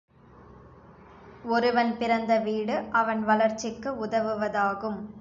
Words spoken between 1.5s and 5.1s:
ஒருவன் பிறந்த வீடு அவன் வளர்ச்சிக்கு உதவுவதாகும்.